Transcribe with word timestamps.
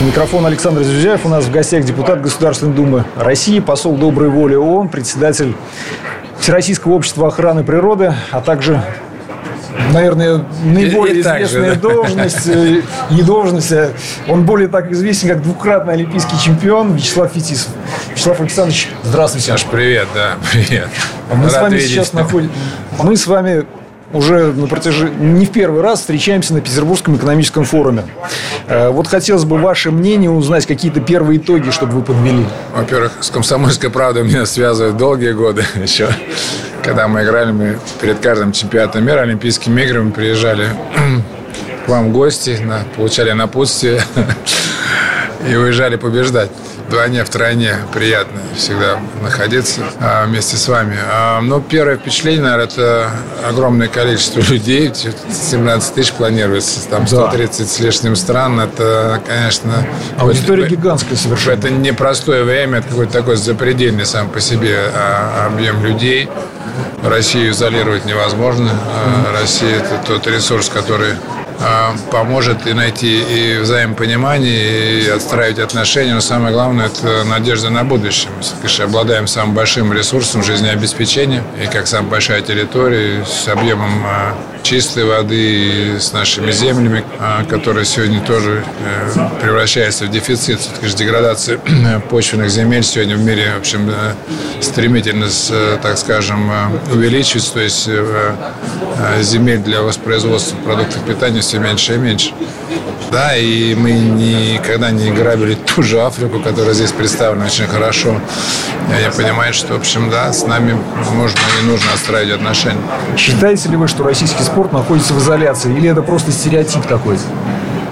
Микрофон 0.00 0.46
Александр 0.46 0.82
Зюзяев. 0.82 1.24
У 1.24 1.28
нас 1.28 1.44
в 1.44 1.52
гостях 1.52 1.84
депутат 1.84 2.20
Государственной 2.20 2.74
Думы 2.74 3.04
России, 3.16 3.60
посол 3.60 3.96
доброй 3.96 4.30
воли 4.30 4.54
ООН, 4.54 4.88
председатель 4.88 5.54
Всероссийского 6.40 6.94
общества 6.94 7.28
охраны 7.28 7.62
природы, 7.62 8.14
а 8.32 8.40
также 8.40 8.82
наверное, 9.92 10.44
наиболее 10.64 11.14
и, 11.14 11.18
и 11.18 11.20
известная 11.20 11.74
же, 11.74 11.76
должность, 11.76 12.46
э, 12.46 12.82
не 13.10 13.22
должность, 13.22 13.72
а 13.72 13.92
он 14.28 14.44
более 14.44 14.68
так 14.68 14.90
известен, 14.90 15.28
как 15.28 15.42
двукратный 15.42 15.94
олимпийский 15.94 16.38
чемпион 16.38 16.94
Вячеслав 16.94 17.32
Фетисов. 17.32 17.68
Вячеслав 18.10 18.40
Александрович, 18.40 18.88
здравствуйте. 19.02 19.52
Саш, 19.52 19.64
привет, 19.66 20.08
да, 20.14 20.36
привет. 20.50 20.88
Мы 21.32 21.44
Рад 21.44 21.52
с 21.52 21.60
вами 21.60 21.74
видеть. 21.74 21.90
сейчас 21.90 22.12
находимся, 22.12 22.54
мы 22.98 23.16
с 23.16 23.26
вами 23.26 23.64
уже 24.12 24.52
на 24.52 24.66
протяжении, 24.66 25.14
не 25.14 25.46
в 25.46 25.50
первый 25.50 25.82
раз 25.82 26.00
встречаемся 26.00 26.54
на 26.54 26.60
Петербургском 26.60 27.16
экономическом 27.16 27.64
форуме. 27.64 28.04
Э, 28.66 28.90
вот 28.90 29.06
хотелось 29.06 29.44
бы 29.44 29.58
ваше 29.58 29.90
мнение 29.90 30.30
узнать, 30.30 30.66
какие-то 30.66 31.00
первые 31.00 31.38
итоги, 31.38 31.70
чтобы 31.70 31.92
вы 31.94 32.02
подвели. 32.02 32.46
Во-первых, 32.74 33.12
с 33.20 33.30
«Комсомольской 33.30 33.90
правдой» 33.90 34.24
меня 34.24 34.46
связывают 34.46 34.96
долгие 34.96 35.32
годы 35.32 35.64
еще. 35.82 36.08
Когда 36.82 37.08
мы 37.08 37.22
играли, 37.22 37.52
мы 37.52 37.78
перед 38.00 38.18
каждым 38.18 38.52
чемпионатом 38.52 39.04
мира, 39.04 39.20
Олимпийскими 39.20 39.82
играми 39.82 40.10
приезжали 40.10 40.68
к 41.86 41.88
вам 41.88 42.10
в 42.10 42.12
гости, 42.12 42.58
получали 42.96 43.32
напутствие 43.32 44.02
и 45.48 45.54
уезжали 45.54 45.96
побеждать 45.96 46.50
вдвойне, 46.92 47.24
втройне 47.24 47.76
приятно 47.94 48.38
всегда 48.54 49.00
находиться 49.22 49.80
а, 49.98 50.26
вместе 50.26 50.58
с 50.58 50.68
вами. 50.68 50.98
А, 51.10 51.40
но 51.40 51.58
первое 51.58 51.96
впечатление, 51.96 52.42
наверное, 52.42 52.66
это 52.66 53.10
огромное 53.48 53.88
количество 53.88 54.40
людей. 54.52 54.92
17 54.94 55.94
тысяч 55.94 56.12
планируется, 56.12 56.86
там 56.90 57.06
130 57.06 57.58
да. 57.58 57.64
с 57.64 57.80
лишним 57.80 58.14
стран. 58.14 58.60
Это, 58.60 59.22
конечно... 59.26 59.86
Аудитория 60.18 60.64
это, 60.64 60.76
гигантская 60.76 61.16
совершенно. 61.16 61.54
Это 61.54 61.70
непростое 61.70 62.44
время, 62.44 62.80
это 62.80 62.88
какой-то 62.88 63.12
такой 63.12 63.36
запредельный 63.36 64.04
сам 64.04 64.28
по 64.28 64.40
себе 64.40 64.78
а, 64.94 65.46
объем 65.46 65.82
людей. 65.82 66.28
Россию 67.02 67.52
изолировать 67.52 68.04
невозможно. 68.04 68.70
Россия– 69.32 69.76
это 69.78 69.98
тот 70.06 70.26
ресурс, 70.26 70.68
который 70.68 71.14
поможет 72.10 72.66
и 72.66 72.72
найти 72.72 73.22
и 73.22 73.58
взаимопонимание, 73.58 75.00
и 75.00 75.08
отстраивать 75.08 75.58
отношения. 75.58 76.14
Но 76.14 76.20
самое 76.20 76.52
главное– 76.52 76.86
это 76.86 77.24
надежда 77.24 77.70
на 77.70 77.84
будущее. 77.84 78.30
Мы, 78.36 78.42
конечно, 78.58 78.84
обладаем 78.84 79.26
самым 79.26 79.54
большим 79.54 79.92
ресурсом 79.92 80.42
жизнеобеспечения, 80.42 81.42
и 81.62 81.66
как 81.66 81.86
самая 81.86 82.10
большая 82.10 82.42
территория, 82.42 83.24
с 83.24 83.48
объемом 83.48 84.04
а, 84.06 84.34
чистой 84.62 85.04
воды, 85.04 85.98
с 86.00 86.12
нашими 86.12 86.50
землями, 86.50 87.04
а, 87.18 87.44
которые 87.44 87.84
сегодня 87.84 88.20
тоже 88.20 88.64
э, 88.80 89.28
превращаются 89.40 90.04
в 90.04 90.10
дефицит. 90.10 90.60
Конечно, 90.76 90.98
деградация 90.98 91.58
почвенных 92.10 92.50
земель 92.50 92.82
сегодня 92.82 93.16
в 93.16 93.20
мире, 93.20 93.52
в 93.56 93.58
общем, 93.58 93.90
э, 93.90 94.14
стремительно, 94.60 95.26
э, 95.50 95.78
так 95.82 95.98
скажем, 95.98 96.50
увеличивается. 96.92 97.52
То 97.54 97.60
есть 97.60 97.88
земель 99.20 99.58
для 99.58 99.82
воспроизводства 99.82 100.56
продуктов 100.56 101.04
питания 101.04 101.40
все 101.40 101.58
меньше 101.58 101.94
и 101.94 101.98
меньше. 101.98 102.32
Да, 103.12 103.36
и 103.36 103.74
мы 103.74 103.92
никогда 103.92 104.90
не 104.90 105.10
грабили 105.10 105.54
ту 105.54 105.82
же 105.82 106.00
Африку, 106.00 106.40
которая 106.40 106.72
здесь 106.72 106.92
представлена 106.92 107.44
очень 107.44 107.66
хорошо. 107.66 108.18
Я 109.02 109.10
понимаю, 109.10 109.52
что, 109.52 109.74
в 109.74 109.76
общем, 109.76 110.08
да, 110.08 110.32
с 110.32 110.46
нами 110.46 110.78
можно 111.12 111.38
и 111.60 111.66
нужно 111.66 111.92
отстраивать 111.92 112.36
отношения. 112.36 112.80
Считаете 113.18 113.68
ли 113.68 113.76
вы, 113.76 113.86
что 113.86 114.02
российский 114.02 114.42
спорт 114.42 114.72
находится 114.72 115.12
в 115.12 115.18
изоляции, 115.18 115.76
или 115.76 115.90
это 115.90 116.00
просто 116.00 116.32
стереотип 116.32 116.86
какой-то? 116.86 117.22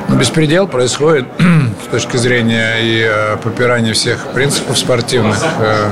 Ну, 0.08 0.16
беспредел 0.16 0.66
происходит 0.66 1.26
с 1.86 1.90
точки 1.90 2.16
зрения 2.16 2.78
и 2.80 3.06
э, 3.06 3.36
попирания 3.36 3.92
всех 3.92 4.26
принципов 4.28 4.78
спортивных. 4.78 5.36
Э, 5.58 5.90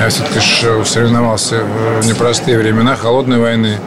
я 0.00 0.10
все-таки 0.10 0.38
соревновался 0.84 1.62
в 2.00 2.06
непростые 2.06 2.58
времена 2.58 2.94
холодной 2.94 3.38
войны. 3.38 3.78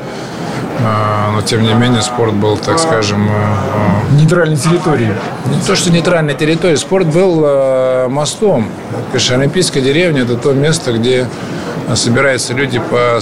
А, 0.85 1.31
но 1.31 1.41
тем 1.41 1.63
не 1.63 1.73
менее 1.73 2.01
спорт 2.01 2.33
был, 2.33 2.57
так 2.57 2.77
скажем... 2.77 3.29
Э, 3.29 3.31
э, 3.31 4.15
нейтральной 4.19 4.57
территорией. 4.57 5.13
Не 5.45 5.61
то, 5.65 5.75
что 5.75 5.91
нейтральной 5.91 6.33
территорией, 6.33 6.77
спорт 6.77 7.07
был 7.07 7.41
э, 7.45 8.07
мостом. 8.09 8.69
Конечно, 9.11 9.37
Олимпийская 9.37 9.81
деревня– 9.81 10.21
это 10.23 10.35
то 10.35 10.51
место, 10.51 10.91
где 10.91 11.25
собираются 11.95 12.53
люди 12.53 12.79
по, 12.79 13.19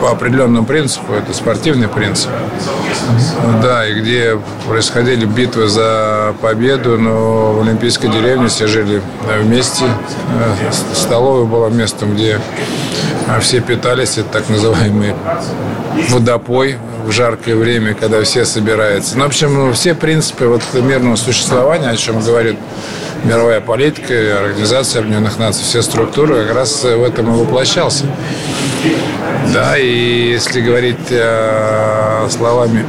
по 0.00 0.10
определенному 0.10 0.64
принципу, 0.64 1.12
это 1.12 1.34
спортивный 1.34 1.88
принцип. 1.88 2.30
Да, 3.60 3.86
и 3.86 4.00
где 4.00 4.38
происходили 4.66 5.26
битвы 5.26 5.68
за 5.68 6.34
победу, 6.40 6.98
но 6.98 7.52
в 7.52 7.60
Олимпийской 7.62 8.08
деревне 8.08 8.48
все 8.48 8.68
жили 8.68 9.02
вместе. 9.40 9.84
Столовая 10.94 11.44
была 11.44 11.68
местом, 11.68 12.14
где 12.14 12.40
все 13.40 13.60
питались, 13.60 14.18
это 14.18 14.28
так 14.28 14.48
называемый 14.48 15.14
водопой 16.10 16.76
в 17.04 17.10
жаркое 17.10 17.56
время, 17.56 17.94
когда 17.94 18.22
все 18.22 18.44
собираются. 18.44 19.16
Ну, 19.16 19.24
в 19.24 19.26
общем, 19.26 19.72
все 19.72 19.94
принципы 19.94 20.46
вот 20.46 20.62
мирного 20.74 21.16
существования, 21.16 21.90
о 21.90 21.96
чем 21.96 22.20
говорит 22.20 22.58
мировая 23.24 23.60
политика, 23.60 24.14
Организация 24.44 25.00
Объединенных 25.00 25.38
Наций, 25.38 25.62
все 25.64 25.82
структуры 25.82 26.44
как 26.44 26.56
раз 26.56 26.82
в 26.82 27.02
этом 27.02 27.32
и 27.34 27.38
воплощался. 27.38 28.06
Да, 29.52 29.76
и 29.78 30.30
если 30.32 30.60
говорить 30.60 31.10
э, 31.10 32.26
словами 32.30 32.84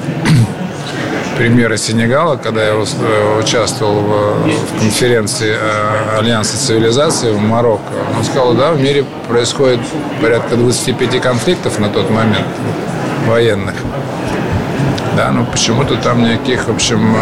премьера 1.37 1.77
Сенегала, 1.77 2.37
когда 2.37 2.63
я 2.63 2.73
э, 2.73 3.39
участвовал 3.39 3.99
в, 3.99 4.47
в 4.47 4.79
конференции 4.79 5.55
э, 5.59 6.17
Альянса 6.19 6.57
цивилизации 6.57 7.31
в 7.31 7.39
Марокко. 7.39 7.93
Он 8.17 8.23
сказал, 8.23 8.53
да, 8.53 8.71
в 8.71 8.81
мире 8.81 9.05
происходит 9.27 9.81
порядка 10.21 10.55
25 10.55 11.21
конфликтов 11.21 11.79
на 11.79 11.89
тот 11.89 12.09
момент 12.09 12.47
военных. 13.27 13.75
Да, 15.15 15.31
но 15.31 15.45
почему-то 15.45 15.95
там 15.97 16.23
никаких, 16.23 16.67
в 16.67 16.71
общем, 16.71 17.15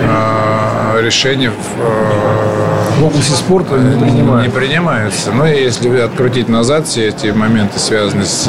э, 0.00 1.00
решений 1.02 1.48
в, 1.48 3.00
в 3.00 3.04
области 3.04 3.32
спорта 3.32 3.76
не 3.76 4.00
принимаются. 4.00 4.48
Не 4.48 4.66
принимаются. 4.66 5.32
Но 5.32 5.46
если 5.46 5.98
открутить 5.98 6.48
назад 6.48 6.86
все 6.86 7.08
эти 7.08 7.28
моменты, 7.28 7.78
связанные 7.78 8.26
с 8.26 8.48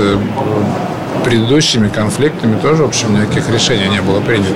предыдущими 1.24 1.88
конфликтами 1.88 2.60
тоже, 2.60 2.84
в 2.84 2.88
общем, 2.88 3.20
никаких 3.20 3.50
решений 3.50 3.88
не 3.88 4.02
было 4.02 4.20
принято. 4.20 4.54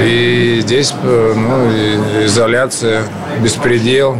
И 0.00 0.58
здесь 0.62 0.94
э, 1.02 1.34
ну, 1.36 2.24
изоляция, 2.24 3.02
беспредел, 3.42 4.18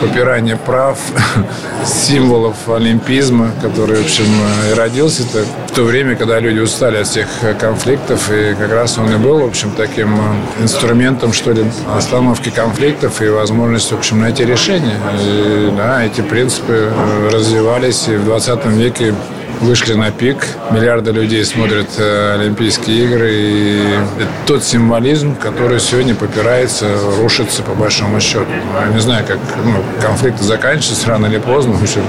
попирание 0.00 0.56
прав, 0.56 0.98
символов 1.86 2.68
олимпизма, 2.68 3.50
который, 3.62 3.96
в 3.96 4.04
общем, 4.04 4.24
и 4.70 4.74
родился 4.74 5.22
-то 5.22 5.44
в 5.68 5.76
то 5.76 5.82
время, 5.82 6.14
когда 6.14 6.40
люди 6.40 6.60
устали 6.60 6.98
от 6.98 7.06
всех 7.06 7.26
конфликтов, 7.58 8.30
и 8.30 8.54
как 8.54 8.70
раз 8.70 8.98
он 8.98 9.12
и 9.12 9.16
был, 9.16 9.40
в 9.40 9.44
общем, 9.44 9.72
таким 9.76 10.14
э, 10.14 10.62
инструментом, 10.62 11.32
что 11.32 11.52
ли, 11.52 11.64
остановки 11.96 12.50
конфликтов 12.50 13.20
и 13.22 13.28
возможности, 13.28 13.94
в 13.94 13.98
общем, 13.98 14.20
найти 14.20 14.44
решение. 14.44 14.96
И, 15.20 15.72
да, 15.76 16.04
эти 16.04 16.20
принципы 16.20 16.90
э, 16.90 17.30
развивались, 17.32 18.08
и 18.08 18.16
в 18.16 18.24
20 18.24 18.66
веке 18.66 19.14
вышли 19.60 19.94
на 19.94 20.10
пик. 20.10 20.46
Миллиарды 20.70 21.10
людей 21.12 21.44
смотрят 21.44 21.88
э, 21.98 22.34
Олимпийские 22.34 23.04
игры. 23.04 23.30
И 23.32 23.78
это 24.18 24.28
тот 24.46 24.64
символизм, 24.64 25.36
который 25.36 25.80
сегодня 25.80 26.14
попирается, 26.14 26.86
рушится 27.18 27.62
по 27.62 27.72
большому 27.74 28.20
счету. 28.20 28.46
Я 28.86 28.92
не 28.92 29.00
знаю, 29.00 29.24
как 29.26 29.38
ну, 29.64 29.76
конфликты 30.00 30.44
заканчиваются 30.44 31.08
рано 31.08 31.26
или 31.26 31.38
поздно. 31.38 31.74
В 31.74 31.82
общем, 31.82 32.02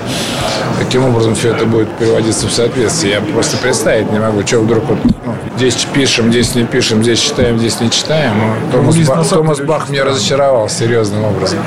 каким 0.80 1.06
образом 1.06 1.36
все 1.36 1.54
это 1.54 1.66
будет 1.66 1.90
переводиться 1.98 2.48
в 2.48 2.52
соответствие. 2.52 3.14
Я 3.14 3.22
просто 3.22 3.58
представить 3.58 4.12
не 4.12 4.20
могу, 4.20 4.46
что 4.46 4.60
вдруг 4.60 4.84
вот, 4.86 4.98
ну, 5.04 5.36
здесь 5.58 5.88
пишем, 5.94 6.32
здесь 6.32 6.56
не 6.56 6.64
пишем, 6.66 7.04
здесь 7.04 7.20
читаем, 7.20 7.58
здесь 7.58 7.80
не 7.80 7.90
читаем. 7.90 8.34
Томас, 8.72 8.98
Ба- 8.98 9.24
Томас 9.30 9.60
Бах 9.60 9.90
меня 9.90 10.04
разочаровал 10.06 10.70
серьезным 10.70 11.24
образом. 11.24 11.60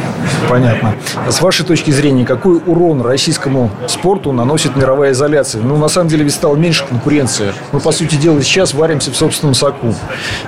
Понятно. 0.49 0.95
А 1.27 1.31
с 1.33 1.41
вашей 1.41 1.65
точки 1.65 1.91
зрения, 1.91 2.25
какой 2.25 2.61
урон 2.67 3.03
российскому 3.03 3.71
спорту 3.87 4.33
наносит 4.33 4.77
мировая 4.77 5.13
изоляция? 5.13 5.63
Ну, 5.69 5.77
на 5.77 5.89
самом 5.89 6.09
деле 6.09 6.25
ведь 6.25 6.35
стало 6.35 6.57
меньше 6.57 6.85
конкуренции. 6.87 7.53
Мы, 7.73 7.81
по 7.81 7.93
сути 7.93 8.15
дела, 8.17 8.43
сейчас 8.43 8.75
варимся 8.75 9.11
в 9.11 9.17
собственном 9.17 9.55
соку. 9.55 9.95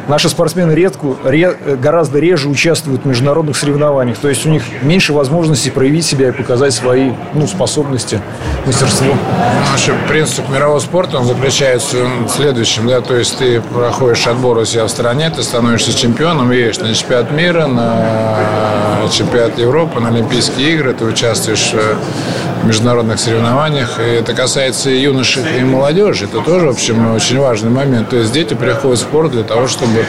Наши 0.08 0.28
спортсмены 0.28 0.72
редко, 0.72 1.16
ре, 1.24 1.56
гораздо 1.80 2.18
реже 2.18 2.48
участвуют 2.48 3.02
в 3.04 3.06
международных 3.06 3.56
соревнованиях. 3.56 4.18
То 4.18 4.28
есть 4.28 4.46
у 4.46 4.48
них 4.48 4.62
меньше 4.82 5.12
возможностей 5.12 5.70
проявить 5.70 6.06
себя 6.06 6.30
и 6.30 6.32
показать 6.32 6.72
свои 6.72 7.12
ну, 7.34 7.46
способности, 7.46 8.20
мастерство. 8.66 9.14
Наш 9.72 9.90
принцип 10.08 10.48
мирового 10.48 10.78
спорта 10.78 11.18
он 11.18 11.26
заключается 11.26 11.98
в 12.26 12.28
следующем. 12.28 12.88
Да, 12.88 13.00
то 13.00 13.14
есть 13.14 13.38
ты 13.38 13.60
проходишь 13.60 14.26
отбор 14.26 14.58
у 14.58 14.64
себя 14.64 14.84
в 14.84 14.90
стране, 14.90 15.30
ты 15.30 15.42
становишься 15.42 15.96
чемпионом, 15.96 16.50
едешь 16.50 16.78
на 16.78 16.94
чемпионат 16.94 17.30
мира, 17.30 17.66
на 17.66 19.08
чемпионат 19.12 19.58
Европы, 19.58 20.00
на 20.00 20.08
Олимпийские 20.08 20.74
игры, 20.74 20.94
ты 20.94 21.04
участвуешь 21.04 21.72
в 21.72 22.49
международных 22.64 23.18
соревнованиях. 23.18 23.98
И 23.98 24.02
это 24.02 24.34
касается 24.34 24.90
и 24.90 25.00
юношей, 25.00 25.60
и 25.60 25.64
молодежи. 25.64 26.26
Это 26.26 26.40
тоже, 26.40 26.66
в 26.66 26.70
общем, 26.70 27.14
очень 27.14 27.38
важный 27.38 27.70
момент. 27.70 28.10
То 28.10 28.16
есть 28.16 28.32
дети 28.32 28.54
приходят 28.54 28.98
в 28.98 29.02
спорт 29.02 29.32
для 29.32 29.42
того, 29.42 29.66
чтобы 29.66 30.04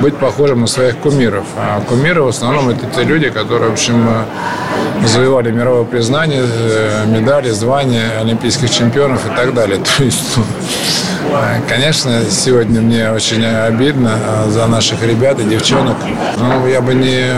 быть 0.00 0.16
похожим 0.16 0.62
на 0.62 0.66
своих 0.66 0.98
кумиров. 0.98 1.44
А 1.56 1.80
кумиры 1.80 2.22
в 2.22 2.28
основном 2.28 2.68
это 2.68 2.86
те 2.94 3.04
люди, 3.04 3.30
которые, 3.30 3.70
в 3.70 3.72
общем, 3.72 4.06
завоевали 5.06 5.50
мировое 5.50 5.84
признание, 5.84 6.42
э, 6.44 7.06
медали, 7.06 7.50
звания 7.50 8.20
олимпийских 8.20 8.70
чемпионов 8.70 9.26
и 9.26 9.34
так 9.34 9.54
далее. 9.54 9.80
То 9.96 10.04
есть, 10.04 10.36
конечно, 11.68 12.22
сегодня 12.30 12.80
мне 12.80 13.10
очень 13.10 13.44
обидно 13.44 14.12
а, 14.14 14.48
за 14.48 14.66
наших 14.66 15.02
ребят 15.02 15.38
и 15.40 15.44
девчонок. 15.44 15.96
Ну, 16.38 16.66
я 16.66 16.80
бы 16.80 16.94
не 16.94 17.32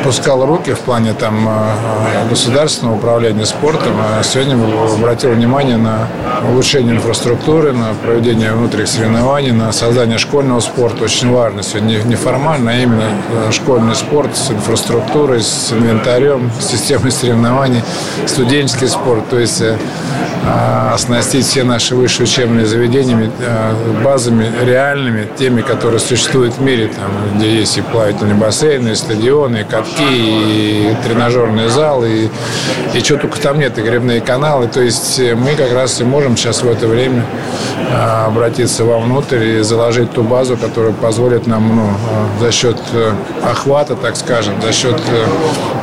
опускал 0.00 0.44
руки 0.46 0.72
в 0.72 0.80
плане 0.80 1.12
там 1.12 1.46
а, 1.48 2.26
государственного 2.28 2.96
управления 2.96 3.46
спортом. 3.46 3.92
А 4.00 4.22
сегодня 4.22 4.56
обратил 4.94 5.30
внимание 5.30 5.76
на 5.76 6.08
улучшение 6.50 6.94
инфраструктуры, 6.94 7.72
на 7.72 7.94
проведение 7.94 8.52
внутренних 8.52 8.88
соревнований, 8.88 9.52
на 9.52 9.72
создание 9.72 10.18
школьного 10.18 10.60
спорта. 10.60 11.04
Очень 11.04 11.32
важно 11.32 11.62
сегодня 11.62 11.98
не 12.04 12.16
формально, 12.16 12.72
а 12.72 12.74
именно 12.74 13.10
школьный 13.50 13.94
спорт 13.94 14.36
с 14.36 14.50
инфраструктурой, 14.50 15.42
с 15.42 15.72
инвентарем, 15.72 16.50
с 16.60 16.66
системой 16.66 17.10
соревнований, 17.10 17.82
студенческий 18.26 18.88
спорт. 18.88 19.28
То 19.28 19.38
есть 19.38 19.60
э, 19.60 19.76
оснастить 20.96 21.44
все 21.44 21.62
наши 21.62 21.94
высшие 21.94 22.24
учебные 22.24 22.66
заведения 22.66 23.30
э, 23.38 24.02
базами 24.02 24.50
реальными, 24.64 25.28
теми, 25.38 25.60
которые 25.60 26.00
существуют 26.00 26.54
в 26.54 26.62
мире, 26.62 26.88
там, 26.88 27.10
где 27.36 27.58
есть 27.58 27.76
и 27.76 27.82
плавательные 27.82 28.34
бассейны, 28.34 28.90
и 28.90 28.94
стадионы, 28.94 29.58
и 29.58 29.64
катки, 29.64 30.04
и 30.08 30.96
тренажерный 31.04 31.68
зал, 31.68 32.04
и, 32.04 32.28
и 32.94 33.00
что 33.00 33.18
только 33.18 33.38
там 33.40 33.58
нет, 33.58 33.78
и 33.78 33.82
гребные 33.82 34.20
каналы. 34.20 34.68
То 34.68 34.80
есть 34.80 35.18
э, 35.18 35.34
мы 35.34 35.54
как 35.54 35.72
раз 35.72 36.00
и 36.00 36.04
можем 36.04 36.36
сейчас 36.36 36.62
в 36.62 36.68
это 36.68 36.86
время 36.86 37.24
обратиться 38.26 38.84
вовнутрь 38.84 39.44
и 39.44 39.60
заложить 39.60 40.10
ту 40.12 40.22
базу, 40.22 40.56
которая 40.56 40.92
позволит 40.92 41.46
нам 41.46 41.76
ну, 41.76 41.90
за 42.40 42.50
счет 42.50 42.76
охвата, 43.44 43.94
так 43.94 44.16
скажем, 44.16 44.60
за 44.60 44.72
счет 44.72 45.00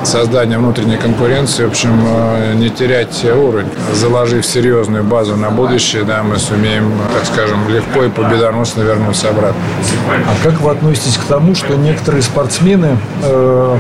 создания 0.04 0.57
внутренней 0.57 0.98
конкуренции, 0.98 1.63
в 1.65 1.69
общем, 1.69 2.60
не 2.60 2.69
терять 2.69 3.24
уровень, 3.24 3.69
заложив 3.94 4.45
серьезную 4.53 5.03
базу 5.03 5.35
на 5.35 5.50
будущее, 5.50 6.03
да, 6.03 6.21
мы 6.21 6.38
сумеем, 6.38 6.91
так 7.11 7.25
скажем, 7.25 7.67
легко 7.69 8.03
и 8.03 8.09
победоносно 8.09 8.83
вернуться 8.83 9.29
обратно. 9.29 9.59
А 10.27 10.44
как 10.44 10.61
вы 10.61 10.71
относитесь 10.71 11.17
к 11.17 11.23
тому, 11.23 11.55
что 11.55 11.75
некоторые 11.75 12.21
спортсмены 12.21 12.97
э, 13.23 13.77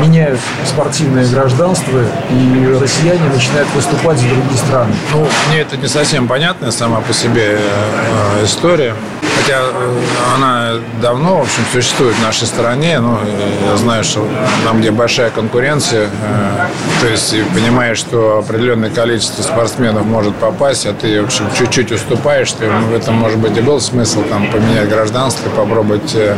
меняют 0.00 0.38
спортивное 0.64 1.26
гражданство, 1.26 2.00
и 2.30 2.78
россияне 2.80 3.28
начинают 3.34 3.68
выступать 3.74 4.18
за 4.18 4.28
другие 4.28 4.56
страны? 4.56 4.92
Ну, 5.12 5.26
мне 5.48 5.60
это 5.62 5.76
не 5.76 5.88
совсем 5.88 6.28
понятная 6.28 6.70
сама 6.70 7.00
по 7.00 7.12
себе 7.12 7.58
э, 7.58 8.44
история. 8.44 8.94
Хотя 9.40 9.60
э, 9.62 10.00
она 10.34 10.72
давно, 11.00 11.38
в 11.38 11.42
общем, 11.42 11.62
существует 11.72 12.14
в 12.14 12.22
нашей 12.22 12.46
стране. 12.46 13.00
Но 13.00 13.20
я 13.66 13.76
знаю, 13.76 14.04
что 14.04 14.26
там, 14.64 14.80
где 14.80 14.90
большая 14.90 15.30
конкуренция, 15.30 16.08
э, 16.08 16.66
то 17.00 17.06
есть 17.06 17.34
понимаешь, 17.54 17.98
что 17.98 18.38
определенное 18.38 18.90
количество 18.90 19.42
спортсменов 19.42 20.04
может 20.04 20.34
попасть, 20.36 20.86
а 20.86 20.92
ты, 20.92 21.22
в 21.22 21.26
общем, 21.26 21.46
чуть-чуть 21.56 21.92
уступаешь, 21.92 22.52
то 22.52 22.66
в 22.66 22.94
этом, 22.94 23.14
может 23.14 23.38
быть, 23.38 23.56
и 23.56 23.60
был 23.60 23.80
смысл 23.80 24.22
там 24.28 24.50
поменять 24.50 24.88
гражданство, 24.88 25.48
попробовать 25.50 26.14
э, 26.14 26.36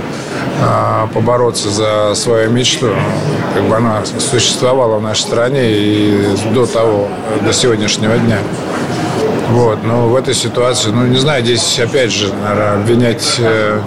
а, 0.60 1.08
побороться 1.08 1.70
за 1.70 2.14
свою 2.14 2.50
мечту. 2.50 2.90
Как 3.54 3.64
бы 3.64 3.76
она 3.76 4.02
существовала 4.04 4.98
в 4.98 5.02
нашей 5.02 5.22
стране 5.22 5.72
и 5.72 6.36
до 6.54 6.66
того, 6.66 7.08
до 7.44 7.52
сегодняшнего 7.52 8.16
дня. 8.16 8.38
Вот, 9.52 9.84
но 9.84 10.08
в 10.08 10.16
этой 10.16 10.32
ситуации, 10.32 10.88
ну, 10.88 11.06
не 11.06 11.18
знаю, 11.18 11.44
здесь, 11.44 11.78
опять 11.78 12.10
же, 12.10 12.32
наверное, 12.32 12.74
обвинять 12.80 13.36
э, 13.38 13.80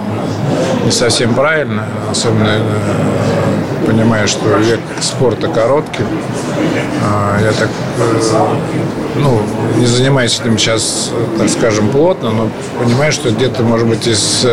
не 0.84 0.92
совсем 0.92 1.34
правильно, 1.34 1.84
особенно 2.08 2.60
э, 2.60 3.84
понимая, 3.84 4.28
что 4.28 4.46
век 4.58 4.78
спорта 5.00 5.48
короткий. 5.48 6.04
А, 7.04 7.40
я 7.40 7.50
так, 7.50 7.68
э, 7.98 8.20
ну, 9.18 9.40
не 9.78 9.86
занимаюсь 9.86 10.38
этим 10.40 10.58
сейчас, 10.58 11.10
так 11.38 11.48
скажем, 11.48 11.88
плотно, 11.88 12.30
но 12.30 12.50
понимаю, 12.78 13.12
что 13.12 13.30
где-то, 13.30 13.62
может 13.62 13.86
быть, 13.86 14.06
из 14.06 14.42
э, 14.44 14.48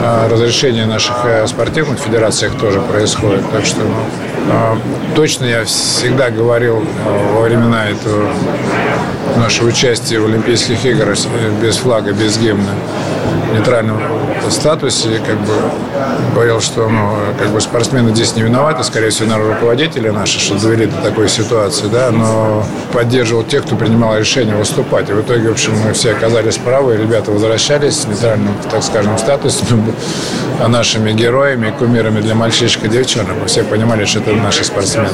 э, 0.00 0.28
разрешения 0.28 0.86
наших 0.86 1.16
спортивных 1.46 1.98
федерациях 1.98 2.54
тоже 2.58 2.80
происходит. 2.80 3.42
Так 3.52 3.64
что, 3.64 3.80
ну, 3.82 4.80
точно 5.14 5.44
я 5.44 5.64
всегда 5.64 6.30
говорил 6.30 6.84
во 7.34 7.42
времена 7.42 7.88
этого 7.88 8.28
нашего 9.36 9.68
участия 9.68 10.18
в 10.18 10.26
Олимпийских 10.26 10.84
играх 10.84 11.18
без 11.60 11.76
флага, 11.76 12.12
без 12.12 12.38
гимна, 12.38 12.74
в 13.50 13.54
нейтральном 13.54 14.00
статусе, 14.50 15.20
как 15.26 15.38
бы 15.40 15.52
говорил, 16.34 16.60
что 16.60 16.88
ну, 16.88 17.16
как 17.38 17.48
бы 17.50 17.60
спортсмены 17.60 18.14
здесь 18.14 18.36
не 18.36 18.42
виноваты, 18.42 18.84
скорее 18.84 19.10
всего, 19.10 19.28
наверное, 19.28 19.54
руководители 19.54 20.08
наши, 20.10 20.38
что 20.38 20.58
довели 20.58 20.86
до 20.86 20.96
такой 21.02 21.28
ситуации, 21.28 21.86
да, 21.88 22.10
но 22.10 22.64
поддерживал 22.92 23.35
тех, 23.42 23.64
кто 23.64 23.76
принимал 23.76 24.16
решение 24.18 24.56
выступать. 24.56 25.08
И 25.10 25.12
в 25.12 25.20
итоге, 25.20 25.48
в 25.48 25.52
общем, 25.52 25.72
мы 25.84 25.92
все 25.92 26.12
оказались 26.12 26.56
правы, 26.56 26.96
ребята 26.96 27.30
возвращались 27.30 28.00
с 28.00 28.06
нейтральным, 28.06 28.54
так 28.70 28.82
скажем, 28.82 29.16
статусом, 29.18 29.84
нашими 30.68 31.12
героями, 31.12 31.72
кумирами 31.78 32.20
для 32.20 32.34
мальчишек 32.34 32.84
и 32.84 32.88
девчонок. 32.88 33.34
Мы 33.40 33.46
все 33.46 33.62
понимали, 33.62 34.04
что 34.04 34.20
это 34.20 34.32
наши 34.32 34.64
спортсмены. 34.64 35.08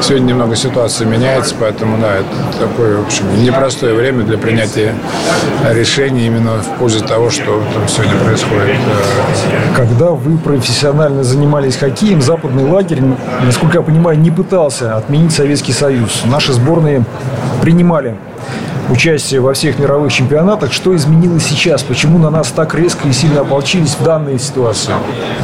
Сегодня 0.00 0.26
немного 0.26 0.56
ситуация 0.56 1.06
меняется, 1.06 1.54
поэтому, 1.58 1.98
да, 1.98 2.16
это 2.16 2.58
такое, 2.58 2.98
в 2.98 3.06
общем, 3.06 3.24
непростое 3.42 3.94
время 3.94 4.24
для 4.24 4.38
принятия 4.38 4.94
решений 5.70 6.26
именно 6.26 6.58
в 6.62 6.78
пользу 6.78 7.04
того, 7.04 7.30
что 7.30 7.62
там 7.74 7.88
сегодня 7.88 8.16
происходит. 8.24 8.76
Когда 9.76 10.10
вы 10.10 10.38
профессионально 10.38 11.22
занимались 11.24 11.76
хоккеем, 11.76 12.22
западный 12.22 12.64
лагерь, 12.64 13.02
насколько 13.44 13.78
я 13.78 13.82
понимаю, 13.82 14.18
не 14.18 14.30
пытался 14.30 14.96
отменить 14.96 15.32
Советский 15.32 15.72
Союз. 15.72 16.22
Наши 16.24 16.52
сборные 16.52 17.04
принимали 17.60 18.16
участие 18.90 19.40
во 19.40 19.54
всех 19.54 19.78
мировых 19.78 20.12
чемпионатах. 20.12 20.72
Что 20.72 20.94
изменилось 20.94 21.44
сейчас? 21.44 21.82
Почему 21.82 22.18
на 22.18 22.30
нас 22.30 22.48
так 22.48 22.74
резко 22.74 23.08
и 23.08 23.12
сильно 23.12 23.40
ополчились 23.42 23.94
в 23.98 24.02
данной 24.02 24.38
ситуации? 24.38 24.92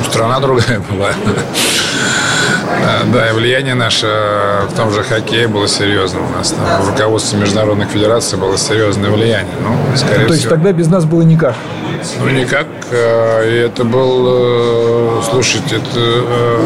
Страна 0.09 0.41
другая 0.41 0.81
была. 0.91 1.11
Да, 3.13 3.31
и 3.31 3.33
влияние 3.33 3.75
наше 3.75 4.07
в 4.69 4.77
том 4.77 4.93
же 4.93 5.03
хоккее 5.03 5.49
было 5.49 5.69
серьезным. 5.69 6.25
У 6.27 6.37
нас 6.37 6.51
там 6.51 6.83
в 6.83 6.89
руководстве 6.91 7.39
международных 7.39 7.89
федераций 7.89 8.39
было 8.39 8.59
серьезное 8.59 9.11
влияние. 9.11 9.55
Ну, 9.61 9.97
скорее 9.97 10.27
То 10.27 10.35
есть 10.35 10.49
тогда 10.49 10.73
без 10.73 10.89
нас 10.89 11.05
было 11.05 11.23
никак? 11.23 11.55
Ну, 12.21 12.29
никак. 12.31 12.67
Э, 12.91 13.49
и 13.49 13.55
это 13.55 13.85
был, 13.85 14.27
э, 14.29 15.23
слушайте, 15.29 15.77
это 15.77 15.99
э, 15.99 16.59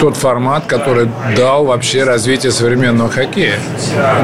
тот 0.00 0.16
формат, 0.16 0.66
который 0.66 1.08
дал 1.36 1.64
вообще 1.64 2.04
развитие 2.04 2.52
современного 2.52 3.10
хоккея. 3.10 3.58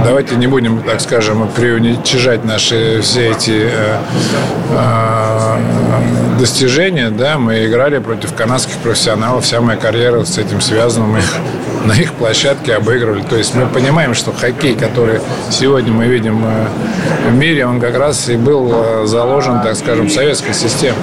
Давайте 0.04 0.37
не 0.37 0.47
будем, 0.47 0.83
так 0.83 1.00
скажем, 1.00 1.49
преуничижать 1.49 2.45
наши 2.45 3.00
все 3.02 3.30
эти 3.30 3.71
достижения. 6.38 7.11
Да, 7.11 7.38
мы 7.38 7.66
играли 7.66 7.99
против 7.99 8.35
канадских 8.35 8.76
профессионалов. 8.76 9.45
Вся 9.45 9.61
моя 9.61 9.78
карьера 9.78 10.25
с 10.25 10.38
этим 10.38 10.61
связана. 10.61 11.07
Мы 11.07 11.21
на 11.85 11.92
их 11.92 12.14
площадке 12.14 12.75
обыгрывали. 12.75 13.23
То 13.23 13.37
есть 13.37 13.54
мы 13.54 13.66
понимаем, 13.66 14.14
что 14.14 14.32
хоккей, 14.32 14.75
который 14.75 15.20
сегодня 15.50 15.92
мы 15.92 16.06
видим 16.06 16.44
в 17.26 17.35
мире, 17.35 17.66
он 17.66 17.80
как 17.80 17.97
раз 17.97 18.28
и 18.28 18.37
был 18.37 19.06
заложен, 19.06 19.61
так 19.62 19.76
скажем, 19.76 20.08
советской 20.08 20.54
системы. 20.54 20.99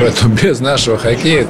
Поэтому 0.00 0.34
без 0.42 0.60
нашего 0.60 0.98
хоккея, 0.98 1.46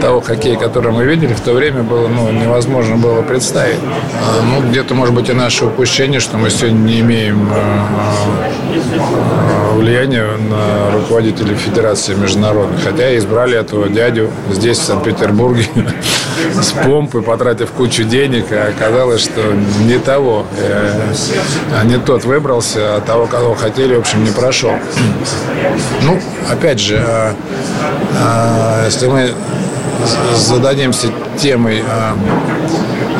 того 0.00 0.20
хоккея, 0.20 0.56
который 0.56 0.92
мы 0.92 1.04
видели, 1.04 1.34
в 1.34 1.40
то 1.40 1.52
время 1.52 1.82
было 1.82 2.08
ну, 2.08 2.30
невозможно 2.30 2.96
было 2.96 3.22
представить. 3.22 3.78
А, 3.82 4.42
ну, 4.42 4.68
где-то, 4.68 4.94
может 4.94 5.14
быть, 5.14 5.28
и 5.28 5.32
наше 5.32 5.66
упущение, 5.66 6.20
что 6.20 6.36
мы 6.36 6.50
сегодня 6.50 6.78
не 6.78 7.00
имеем 7.00 7.48
влияния 9.76 10.26
на 10.36 10.90
руководителей 10.92 11.54
Федерации 11.54 12.14
международных. 12.14 12.82
Хотя 12.82 13.16
избрали 13.16 13.58
этого 13.58 13.88
дядю 13.88 14.30
здесь, 14.50 14.78
в 14.78 14.84
Санкт-Петербурге, 14.84 15.66
с 16.60 16.72
помпой, 16.72 17.22
потратив 17.22 17.70
кучу 17.70 17.95
денег, 18.04 18.46
а 18.50 18.68
оказалось, 18.68 19.22
что 19.22 19.42
не 19.84 19.98
того, 19.98 20.46
э, 20.58 21.12
а 21.78 21.84
не 21.84 21.98
тот 21.98 22.24
выбрался, 22.24 22.96
а 22.96 23.00
того, 23.00 23.26
кого 23.26 23.54
хотели, 23.54 23.94
в 23.94 24.00
общем, 24.00 24.24
не 24.24 24.30
прошел. 24.30 24.72
Ну, 26.02 26.20
опять 26.50 26.78
же, 26.78 27.02
а, 27.04 27.34
а, 28.18 28.84
если 28.86 29.06
мы 29.06 29.30
зададимся 30.34 31.08
темой 31.38 31.82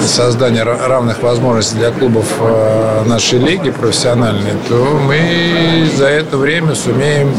создания 0.00 0.62
равных 0.62 1.22
возможностей 1.22 1.76
для 1.76 1.90
клубов 1.90 2.26
нашей 3.06 3.38
лиги 3.38 3.70
профессиональной, 3.70 4.52
то 4.68 4.74
мы 5.06 5.88
за 5.96 6.06
это 6.06 6.36
время 6.36 6.74
сумеем 6.74 7.32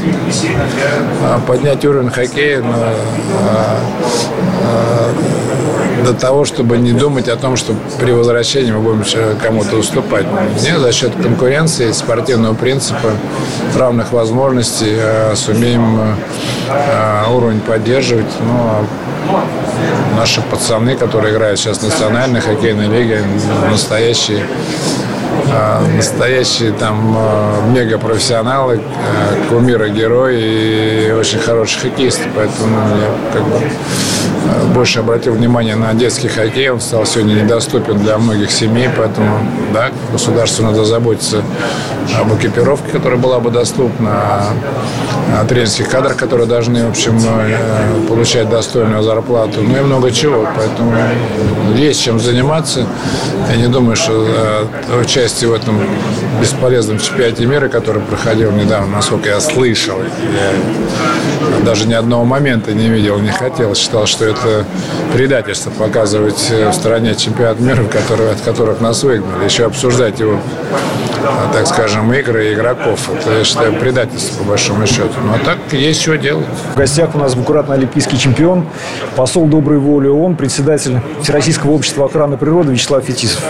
поднять 1.46 1.86
уровень 1.86 2.10
хоккея 2.10 2.62
на 2.62 2.94
до 6.08 6.14
того, 6.14 6.46
чтобы 6.46 6.78
не 6.78 6.94
думать 6.94 7.28
о 7.28 7.36
том, 7.36 7.58
что 7.58 7.74
при 8.00 8.12
возвращении 8.12 8.72
мы 8.72 8.80
будем 8.80 9.04
кому-то 9.42 9.76
уступать. 9.76 10.26
Не 10.62 10.80
за 10.80 10.92
счет 10.94 11.12
конкуренции, 11.22 11.92
спортивного 11.92 12.54
принципа, 12.54 13.12
равных 13.76 14.14
возможностей 14.14 14.96
э, 14.98 15.36
сумеем 15.36 16.00
э, 16.70 17.30
уровень 17.30 17.60
поддерживать. 17.60 18.32
Ну, 18.40 18.54
а 18.54 18.86
наши 20.18 20.42
пацаны, 20.42 20.96
которые 20.96 21.34
играют 21.34 21.60
сейчас 21.60 21.80
в 21.80 21.84
национальной 21.84 22.42
хоккейной 22.42 22.88
лиге, 22.88 23.24
настоящие 23.70 24.44
а, 25.50 25.82
настоящие 25.96 26.72
там 26.74 27.16
а, 27.18 27.70
мегапрофессионалы, 27.72 28.82
а, 28.82 29.50
кумиры, 29.50 29.90
герои 29.90 31.08
и 31.08 31.12
очень 31.12 31.40
хорошие 31.40 31.82
хоккеисты. 31.84 32.24
Поэтому 32.36 32.78
я 32.98 33.34
как 33.34 33.44
бы 33.44 33.62
больше 34.74 35.00
обратил 35.00 35.34
внимание 35.34 35.76
на 35.76 35.94
детский 35.94 36.28
хоккей. 36.28 36.70
Он 36.70 36.82
стал 36.82 37.06
сегодня 37.06 37.34
недоступен 37.34 37.98
для 37.98 38.18
многих 38.18 38.52
семей, 38.52 38.90
поэтому 38.96 39.40
да, 39.74 39.92
государству 40.12 40.64
надо 40.64 40.86
заботиться 40.86 41.42
об 42.20 42.34
экипировке, 42.38 42.92
которая 42.92 43.20
была 43.20 43.40
бы 43.40 43.52
доступна, 43.52 44.44
тренерских 45.48 45.90
кадрах, 45.90 46.16
которые 46.16 46.48
должны, 46.48 46.86
в 46.86 46.90
общем, 46.90 47.18
э, 47.18 48.08
получать 48.08 48.50
достойную 48.50 49.04
зарплату, 49.04 49.62
ну 49.62 49.78
и 49.78 49.82
много 49.82 50.12
чего. 50.12 50.48
Поэтому 50.56 50.94
есть 51.76 52.02
чем 52.02 52.20
заниматься. 52.20 52.86
Я 53.50 53.56
не 53.58 53.68
думаю, 53.68 53.96
что 53.96 54.26
э, 54.28 55.02
участие 55.02 55.50
в 55.50 55.54
этом 55.54 55.80
бесполезном 56.42 57.00
чемпионате 57.00 57.46
мира, 57.46 57.68
который 57.68 58.02
проходил 58.02 58.52
недавно, 58.52 58.98
насколько 58.98 59.30
я 59.30 59.40
слышал, 59.40 59.98
я 60.00 61.66
даже 61.66 61.88
ни 61.88 61.94
одного 61.94 62.24
момента 62.24 62.74
не 62.74 62.90
видел, 62.90 63.20
не 63.20 63.32
хотел, 63.32 63.76
считал, 63.76 64.06
что 64.06 64.26
это 64.26 64.66
предательство 65.14 65.70
показывать 65.72 66.50
в 66.50 66.74
стране 66.74 67.16
чемпионат 67.16 67.60
мира, 67.60 67.84
от 67.84 68.42
которых 68.42 68.82
нас 68.82 69.04
выгнали, 69.04 69.46
еще 69.46 69.66
обсуждать 69.66 70.20
его 70.20 70.40
так 71.54 71.68
скажем, 71.68 72.12
игры 72.14 72.54
игроков. 72.54 73.10
Это, 73.10 73.40
я 73.40 73.44
считаю, 73.44 73.74
предательство, 73.74 74.40
по 74.40 74.50
большому 74.50 74.86
счету. 74.88 75.20
Но 75.24 75.36
а 75.36 75.40
так 75.40 75.58
есть 75.72 76.02
что 76.02 76.18
делать. 76.18 76.46
В 76.74 76.78
гостях 76.78 77.16
у 77.16 77.18
нас 77.18 77.34
двукратный 77.34 77.76
олимпийский 77.76 78.18
чемпион, 78.18 78.68
посол 79.16 79.48
доброй 79.48 79.80
воли 79.80 80.08
ООН, 80.08 80.36
председатель 80.36 81.00
Всероссийского 81.22 81.72
общества 81.72 82.06
охраны 82.06 82.38
природы 82.38 82.72
Вячеслав 82.72 83.04
Фетисов. 83.04 83.42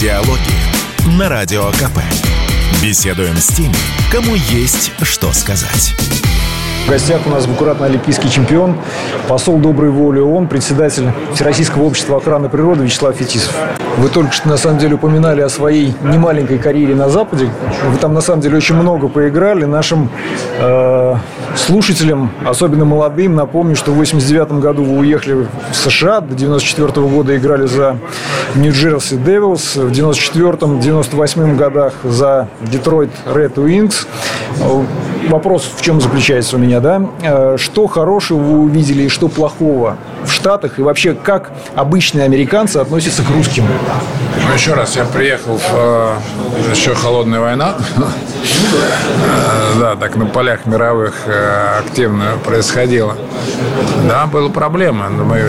Диалоги 0.00 1.18
на 1.18 1.28
Радио 1.28 1.70
КП. 1.72 1.98
Беседуем 2.82 3.36
с 3.36 3.48
теми, 3.48 3.74
кому 4.12 4.34
есть 4.34 4.92
что 5.02 5.32
сказать. 5.32 5.94
Гостях 6.88 7.26
у 7.26 7.30
нас 7.30 7.44
двукратный 7.44 7.88
олимпийский 7.88 8.30
чемпион, 8.30 8.74
посол 9.28 9.58
доброй 9.58 9.90
воли 9.90 10.20
ООН, 10.20 10.48
председатель 10.48 11.04
Всероссийского 11.34 11.82
общества 11.82 12.16
охраны 12.16 12.48
природы 12.48 12.84
Вячеслав 12.84 13.14
Фетисов. 13.14 13.54
Вы 13.98 14.08
только 14.08 14.32
что, 14.32 14.48
на 14.48 14.56
самом 14.56 14.78
деле, 14.78 14.94
упоминали 14.94 15.42
о 15.42 15.50
своей 15.50 15.94
немаленькой 16.02 16.58
карьере 16.58 16.94
на 16.94 17.10
Западе. 17.10 17.50
Вы 17.84 17.98
там, 17.98 18.14
на 18.14 18.22
самом 18.22 18.40
деле, 18.40 18.56
очень 18.56 18.74
много 18.74 19.08
поиграли. 19.08 19.66
Нашим 19.66 20.08
э, 20.60 21.16
слушателям, 21.56 22.30
особенно 22.44 22.84
молодым, 22.84 23.34
напомню, 23.34 23.76
что 23.76 23.92
в 23.92 23.96
89 23.96 24.52
году 24.60 24.84
вы 24.84 24.98
уехали 24.98 25.46
в 25.70 25.74
США, 25.74 26.20
до 26.20 26.34
94 26.34 26.88
-го 26.88 27.08
года 27.08 27.36
играли 27.36 27.66
за 27.66 27.98
Нью-Джерси 28.54 29.16
Девилс, 29.16 29.76
в 29.76 29.90
94-98 29.90 31.56
годах 31.56 31.94
за 32.04 32.48
Детройт 32.60 33.10
Ред 33.26 33.58
Уинкс 33.58 34.06
вопрос 35.28 35.70
в 35.76 35.82
чем 35.82 36.00
заключается 36.00 36.56
у 36.56 36.58
меня, 36.58 36.80
да? 36.80 37.02
Э, 37.22 37.56
что 37.58 37.86
хорошего 37.86 38.38
вы 38.38 38.58
увидели 38.60 39.04
и 39.04 39.08
что 39.08 39.28
плохого 39.28 39.96
в 40.24 40.30
Штатах? 40.30 40.78
И 40.78 40.82
вообще, 40.82 41.14
как 41.14 41.52
обычные 41.74 42.24
американцы 42.24 42.78
относятся 42.78 43.22
к 43.22 43.30
русским? 43.30 43.64
Ну, 44.48 44.54
еще 44.54 44.72
раз, 44.72 44.96
я 44.96 45.04
приехал 45.04 45.58
в 45.58 45.62
э, 45.72 46.14
еще 46.74 46.94
холодная 46.94 47.38
война. 47.40 47.76
Э, 47.98 49.78
да, 49.78 49.96
так 49.96 50.16
на 50.16 50.24
полях 50.24 50.64
мировых 50.64 51.14
активно 51.78 52.38
происходило. 52.44 53.14
Да, 54.08 54.26
была 54.26 54.48
проблема. 54.48 55.10
Мы 55.10 55.42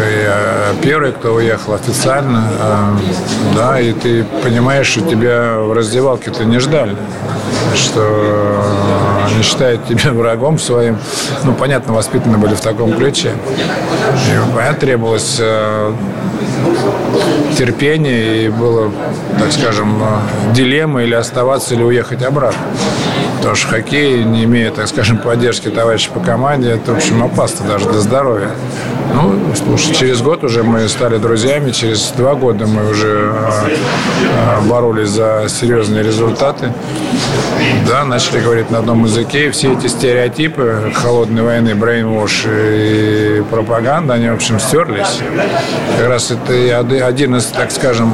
первый, 0.81 1.13
кто 1.13 1.35
уехал 1.35 1.75
официально. 1.75 2.49
Да, 3.55 3.79
и 3.79 3.93
ты 3.93 4.25
понимаешь, 4.43 4.87
что 4.87 5.01
тебя 5.01 5.59
в 5.59 5.71
раздевалке-то 5.73 6.43
не 6.43 6.59
ждали. 6.59 6.97
Что 7.75 8.63
они 9.25 9.43
считают 9.43 9.87
тебя 9.87 10.11
врагом 10.11 10.57
своим. 10.57 10.97
Ну, 11.43 11.53
понятно, 11.53 11.93
воспитаны 11.93 12.37
были 12.37 12.55
в 12.55 12.61
таком 12.61 12.93
ключе. 12.93 13.33
И 14.27 14.55
понятно, 14.55 14.79
требовалось 14.79 15.37
э, 15.39 15.93
терпение, 17.57 18.45
и 18.45 18.49
было, 18.49 18.91
так 19.37 19.51
скажем, 19.51 20.01
э, 20.01 20.53
дилемма 20.53 21.03
или 21.03 21.13
оставаться, 21.13 21.75
или 21.75 21.83
уехать 21.83 22.23
обратно. 22.23 22.61
Что 23.39 23.55
хоккей, 23.69 24.23
не 24.23 24.43
имея, 24.43 24.69
так 24.69 24.87
скажем, 24.87 25.17
поддержки 25.17 25.69
товарищей 25.69 26.09
по 26.13 26.19
команде, 26.19 26.71
это, 26.71 26.93
в 26.93 26.97
общем, 26.97 27.23
опасно 27.23 27.65
даже 27.67 27.89
для 27.89 27.99
здоровья. 27.99 28.49
Ну, 29.13 29.33
слушай, 29.55 29.93
через 29.95 30.21
год 30.21 30.43
уже 30.43 30.63
мы 30.63 30.87
стали 30.87 31.17
друзьями, 31.17 31.71
через 31.71 32.11
два 32.11 32.35
года 32.35 32.67
мы 32.67 32.89
уже 32.89 33.33
э, 33.33 34.67
боролись 34.67 35.09
за 35.09 35.45
серьезные 35.47 36.03
результаты. 36.03 36.73
Да, 37.87 38.05
начали 38.05 38.39
говорить 38.39 38.69
на 38.69 38.79
одном 38.79 39.05
языке, 39.05 39.51
все 39.51 39.73
эти 39.73 39.87
стереотипы 39.87 40.91
холодной 40.93 41.41
войны, 41.41 41.75
брейнвош 41.75 42.45
и 42.47 43.43
пропаганда, 43.49 44.13
они, 44.13 44.29
в 44.29 44.35
общем, 44.35 44.59
стерлись. 44.59 45.19
Как 45.97 46.07
раз 46.07 46.31
это 46.31 47.07
один 47.07 47.35
из, 47.35 47.45
так 47.45 47.71
скажем, 47.71 48.13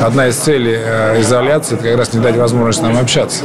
одна 0.00 0.28
из 0.28 0.36
целей 0.36 0.76
э, 0.78 1.20
изоляции, 1.20 1.74
это 1.74 1.84
как 1.84 1.96
раз 1.98 2.12
не 2.12 2.20
дать 2.20 2.36
возможность 2.36 2.82
нам 2.82 2.96
общаться. 2.96 3.44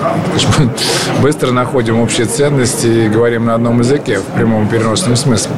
Быстро 1.22 1.52
находим 1.52 2.02
общие 2.02 2.26
ценности 2.26 2.88
и 2.88 3.10
говорим 3.10 3.46
на 3.46 3.56
одном 3.56 3.80
языке, 3.80 4.20
в 4.20 4.36
прямом 4.36 4.68
переносном 4.68 5.16
смысле. 5.16 5.52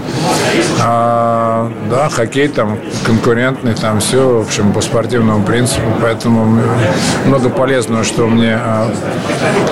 А, 0.84 1.72
да, 1.90 2.10
хоккей 2.10 2.48
там 2.48 2.78
конкурентный, 3.06 3.74
там 3.74 4.00
все, 4.00 4.40
в 4.40 4.42
общем, 4.42 4.72
по 4.74 4.82
спортивному 4.82 5.44
принципу, 5.44 5.88
поэтому 6.02 6.62
много 7.26 7.50
полезного, 7.50 8.04
что 8.04 8.28
мне 8.28 8.56
а, 8.56 8.92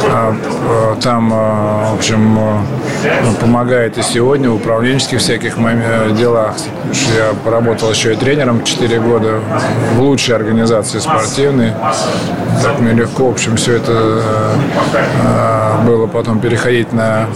а, 0.10 0.36
а, 0.68 0.96
там, 1.02 1.32
а, 1.34 1.92
в 1.92 1.96
общем, 1.96 2.38
а, 2.40 2.64
помогает 3.40 3.98
и 3.98 4.02
сегодня 4.02 4.50
в 4.50 4.56
управленческих 4.56 5.20
всяких 5.20 5.58
делах. 6.16 6.56
Я 7.16 7.34
поработал 7.44 7.92
еще 7.92 8.14
и 8.14 8.16
тренером 8.16 8.64
4 8.64 9.00
года 9.00 9.40
в 9.96 10.02
лучшей 10.02 10.36
организации 10.36 11.00
спортивной. 11.00 11.74
Так 12.62 12.80
мне 12.80 12.94
легко, 12.94 13.28
в 13.28 13.32
общем, 13.32 13.58
все 13.58 13.78
это 13.78 14.22
было 15.86 16.08
потом 16.08 16.40
переходить 16.40 16.94
на 16.94 17.28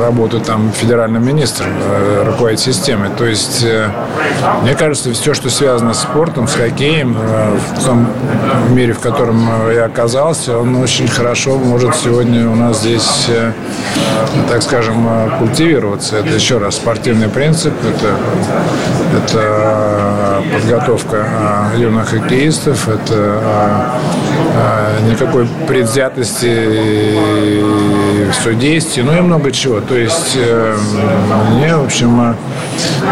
работу 0.00 0.40
там 0.40 0.72
федеральным 0.72 1.24
министром, 1.24 1.70
э, 1.80 2.24
руководить 2.26 2.60
системой. 2.60 3.10
То 3.16 3.24
есть, 3.26 3.64
э, 3.64 3.88
мне 4.62 4.74
кажется, 4.74 5.12
все, 5.12 5.34
что 5.34 5.50
связано 5.50 5.94
с 5.94 6.00
спортом, 6.00 6.48
с 6.48 6.54
хоккеем, 6.54 7.16
э, 7.18 7.56
в 7.76 7.84
том 7.84 8.06
мире, 8.70 8.92
в 8.92 9.00
котором 9.00 9.70
я 9.72 9.84
оказался, 9.84 10.58
он 10.58 10.76
очень 10.76 11.08
хорошо 11.08 11.58
может 11.58 11.94
сегодня 11.96 12.48
у 12.48 12.54
нас 12.54 12.80
здесь, 12.80 13.28
так 14.48 14.62
скажем, 14.62 15.08
культивироваться. 15.38 16.16
Это 16.16 16.34
еще 16.34 16.58
раз 16.58 16.76
спортивный 16.76 17.28
принцип, 17.28 17.72
это, 17.84 18.14
это 19.24 20.42
подготовка 20.52 21.26
юных 21.76 22.08
хоккеистов, 22.08 22.88
это 22.88 23.40
никакой 25.08 25.46
предвзятости 25.66 27.14
в 28.30 28.34
судействе, 28.42 29.02
ну 29.04 29.16
и 29.16 29.20
много 29.20 29.50
чего. 29.52 29.65
То 29.66 29.96
есть 29.96 30.36
мне, 30.36 31.76
в 31.76 31.84
общем, 31.84 32.36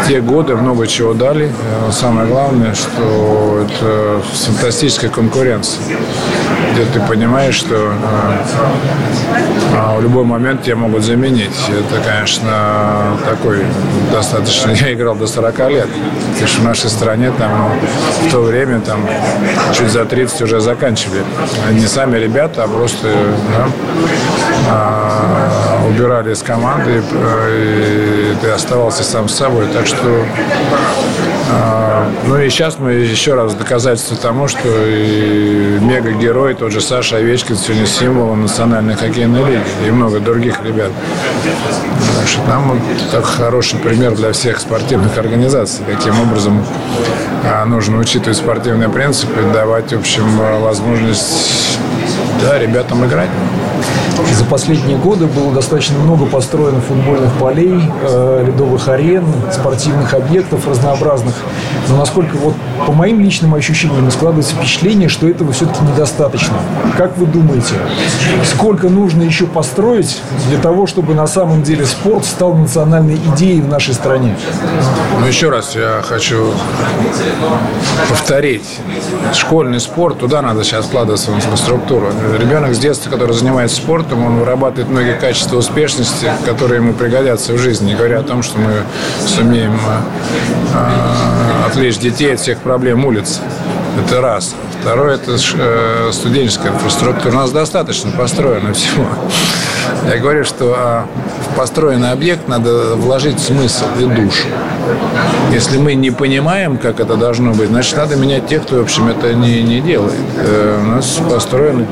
те 0.07 0.21
годы 0.21 0.55
много 0.55 0.87
чего 0.87 1.13
дали. 1.13 1.47
Э, 1.47 1.91
самое 1.91 2.27
главное, 2.27 2.73
что 2.73 3.65
это 3.65 4.21
фантастическая 4.33 5.09
конкуренция, 5.09 5.83
где 6.73 6.85
ты 6.85 6.99
понимаешь, 7.01 7.55
что 7.55 7.75
э, 7.75 8.45
а 9.77 9.97
в 9.97 10.01
любой 10.01 10.23
момент 10.23 10.63
тебя 10.63 10.75
могут 10.77 11.03
заменить. 11.03 11.55
Это, 11.69 12.01
конечно, 12.01 13.17
такой 13.25 13.65
достаточно... 14.11 14.71
Я 14.85 14.93
играл 14.93 15.15
до 15.15 15.27
40 15.27 15.69
лет. 15.69 15.89
Потому 16.33 16.47
что 16.47 16.61
в 16.61 16.63
нашей 16.63 16.89
стране 16.89 17.31
там 17.37 17.71
в 18.25 18.31
то 18.31 18.41
время 18.41 18.79
там 18.79 19.01
чуть 19.73 19.89
за 19.89 20.05
30 20.05 20.41
уже 20.43 20.59
заканчивали. 20.61 21.23
Не 21.71 21.87
сами 21.87 22.17
ребята, 22.17 22.63
а 22.63 22.67
просто 22.67 23.07
да, 23.07 23.67
а, 24.69 25.85
убирали 25.87 26.33
из 26.33 26.41
команды, 26.41 27.01
э, 27.11 28.33
и 28.33 28.35
ты 28.41 28.49
оставался 28.49 29.03
сам 29.03 29.27
с 29.27 29.35
собой. 29.35 29.67
Так 29.73 29.87
что, 29.87 30.25
а, 31.51 32.09
ну 32.27 32.37
и 32.37 32.49
сейчас 32.49 32.79
мы 32.79 32.93
еще 32.93 33.33
раз 33.35 33.53
доказательство 33.53 34.17
тому, 34.17 34.47
что 34.47 34.67
и 34.67 35.79
тот 36.57 36.71
же 36.71 36.81
Саша 36.81 37.17
Овечкин, 37.17 37.55
сегодня 37.55 37.85
символ 37.85 38.35
национальной 38.35 38.95
хоккейной 38.95 39.43
лиги 39.45 39.63
и 39.85 39.91
много 39.91 40.19
других 40.19 40.63
ребят. 40.63 40.91
Так 42.19 42.27
что 42.27 42.41
там 42.45 42.69
вот 42.69 42.79
так 43.11 43.25
хороший 43.25 43.79
пример 43.79 44.15
для 44.15 44.31
всех 44.31 44.59
спортивных 44.59 45.17
организаций, 45.17 45.83
каким 45.85 46.19
образом 46.19 46.65
а, 47.43 47.65
нужно 47.65 47.97
учитывать 47.97 48.37
спортивные 48.37 48.89
принципы, 48.89 49.41
давать, 49.53 49.91
в 49.91 49.99
общем, 49.99 50.37
возможность 50.61 51.77
да, 52.41 52.57
ребятам 52.57 53.05
играть. 53.05 53.29
За 54.33 54.45
последние 54.45 54.97
годы 54.97 55.25
было 55.27 55.53
достаточно 55.53 55.97
много 55.99 56.25
построено 56.25 56.79
футбольных 56.81 57.31
полей, 57.33 57.81
э, 58.03 58.43
ледовых 58.47 58.87
арен, 58.87 59.25
спортивных 59.51 60.13
объектов 60.13 60.67
разнообразных. 60.67 61.35
Но 61.89 61.97
насколько 61.97 62.35
вот 62.37 62.55
по 62.85 62.91
моим 62.91 63.19
личным 63.19 63.53
ощущениям 63.55 64.09
складывается 64.11 64.55
впечатление, 64.55 65.09
что 65.09 65.27
этого 65.27 65.51
все-таки 65.51 65.79
недостаточно. 65.83 66.55
Как 66.97 67.17
вы 67.17 67.25
думаете, 67.25 67.75
сколько 68.45 68.89
нужно 68.89 69.23
еще 69.23 69.45
построить 69.45 70.21
для 70.49 70.57
того, 70.57 70.85
чтобы 70.87 71.13
на 71.13 71.27
самом 71.27 71.63
деле 71.63 71.85
спорт 71.85 72.25
стал 72.25 72.53
национальной 72.53 73.19
идеей 73.33 73.61
в 73.61 73.67
нашей 73.67 73.93
стране? 73.93 74.35
Ну, 75.19 75.25
еще 75.25 75.49
раз 75.49 75.75
я 75.75 76.01
хочу 76.07 76.51
повторить. 78.09 78.79
Школьный 79.33 79.79
спорт, 79.79 80.19
туда 80.19 80.41
надо 80.41 80.63
сейчас 80.63 80.85
вкладываться 80.85 81.31
в 81.31 81.35
инфраструктуру. 81.35 82.07
Ребенок 82.39 82.75
с 82.75 82.79
детства, 82.79 83.09
который 83.09 83.33
занимается 83.33 83.74
спортом, 83.75 84.25
он 84.25 84.39
вырабатывает 84.39 84.89
многие 84.89 85.19
качества 85.19 85.57
успешности, 85.57 86.31
которые 86.45 86.81
ему 86.81 86.93
пригодятся 86.93 87.53
в 87.53 87.57
жизни, 87.57 87.87
не 87.87 87.95
говоря 87.95 88.19
о 88.19 88.23
том, 88.23 88.43
что 88.43 88.57
мы 88.59 88.83
сумеем 89.27 89.79
э, 90.73 91.67
отвлечь 91.67 91.97
детей 91.97 92.33
от 92.33 92.39
всех 92.39 92.59
проблем 92.59 93.05
улиц. 93.05 93.39
Это 94.05 94.21
раз. 94.21 94.55
Второе– 94.81 95.15
это 95.15 95.35
э, 95.35 96.09
студенческая 96.11 96.69
инфраструктура. 96.69 97.33
У 97.33 97.35
нас 97.35 97.51
достаточно 97.51 98.11
построено 98.11 98.73
всего. 98.73 99.05
Я 100.07 100.17
говорю, 100.17 100.43
что 100.43 100.75
а, 100.77 101.07
в 101.49 101.55
построенный 101.55 102.11
объект 102.11 102.47
надо 102.47 102.95
вложить 102.95 103.39
смысл 103.39 103.85
и 103.99 104.05
душу. 104.05 104.47
Если 105.51 105.77
мы 105.77 105.93
не 105.95 106.11
понимаем, 106.11 106.77
как 106.77 106.99
это 106.99 107.15
должно 107.15 107.53
быть, 107.53 107.69
значит, 107.69 107.97
надо 107.97 108.15
менять 108.15 108.47
тех, 108.47 108.63
кто, 108.63 108.77
в 108.77 108.81
общем, 108.81 109.07
это 109.07 109.33
не, 109.33 109.63
не 109.63 109.81
делает. 109.81 110.19
Э, 110.37 110.79
у 110.81 110.87
нас 110.87 111.19
построено 111.29 111.85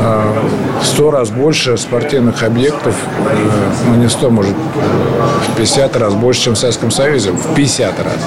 а, 0.00 0.42
в 0.80 0.86
сто 0.86 1.10
раз 1.10 1.30
больше 1.30 1.76
спортивных 1.76 2.42
объектов, 2.42 2.94
э, 3.18 3.72
ну, 3.88 3.96
не 3.96 4.08
сто, 4.08 4.30
может, 4.30 4.54
в 4.54 5.56
50 5.56 5.96
раз 5.96 6.14
больше, 6.14 6.42
чем 6.42 6.54
в 6.54 6.58
Советском 6.58 6.90
Союзе, 6.90 7.32
в 7.32 7.54
50 7.54 7.98
раз. 7.98 8.18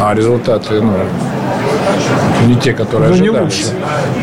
А 0.00 0.14
результаты, 0.14 0.80
ну, 0.80 0.94
не 2.46 2.56
те, 2.56 2.72
которые 2.72 3.08
Но 3.08 3.14
ожидались. 3.14 3.72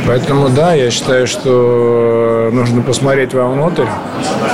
Поэтому, 0.07 0.49
да, 0.49 0.73
я 0.73 0.89
считаю, 0.91 1.27
что 1.27 2.49
нужно 2.51 2.81
посмотреть 2.81 3.33
вовнутрь, 3.33 3.85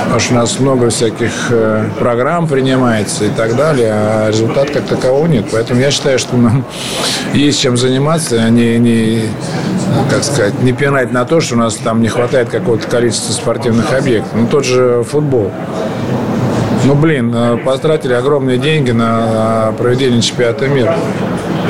потому 0.04 0.20
что 0.20 0.34
у 0.34 0.36
нас 0.36 0.58
много 0.58 0.90
всяких 0.90 1.30
э, 1.50 1.84
программ 1.98 2.46
принимается 2.48 3.24
и 3.24 3.30
так 3.30 3.56
далее, 3.56 3.92
а 3.92 4.28
результат 4.28 4.70
как 4.70 4.84
такового 4.84 5.26
нет. 5.26 5.46
Поэтому 5.52 5.80
я 5.80 5.90
считаю, 5.90 6.18
что 6.18 6.36
нам 6.36 6.64
есть 7.34 7.60
чем 7.60 7.76
заниматься, 7.76 8.36
а 8.42 8.50
не, 8.50 8.78
не 8.78 9.22
как 10.10 10.24
сказать, 10.24 10.60
не 10.62 10.72
пинать 10.72 11.12
на 11.12 11.24
то, 11.24 11.40
что 11.40 11.54
у 11.54 11.58
нас 11.58 11.74
там 11.76 12.00
не 12.00 12.08
хватает 12.08 12.48
какого-то 12.48 12.86
количества 12.88 13.32
спортивных 13.32 13.92
объектов. 13.92 14.32
Ну, 14.34 14.46
тот 14.46 14.64
же 14.64 15.04
футбол. 15.04 15.50
Ну, 16.84 16.94
блин, 16.94 17.32
э, 17.34 17.58
потратили 17.58 18.14
огромные 18.14 18.58
деньги 18.58 18.90
на 18.90 19.72
проведение 19.78 20.22
чемпионата 20.22 20.66
мира 20.66 20.96